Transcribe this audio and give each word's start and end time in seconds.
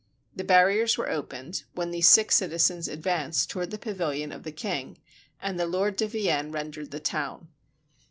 The 0.35 0.43
barriers 0.43 0.97
were 0.97 1.11
opened, 1.11 1.61
when 1.75 1.91
these 1.91 2.07
six 2.07 2.35
citizens 2.35 2.87
advanced 2.87 3.51
toward 3.51 3.69
the 3.69 3.77
pavilion 3.77 4.31
of 4.31 4.41
the 4.41 4.51
king, 4.51 4.97
and 5.39 5.59
the 5.59 5.67
Lord 5.67 5.95
de 5.95 6.07
Vienne 6.07 6.51
rendered 6.51 6.89
the 6.89 6.99
town. 6.99 7.49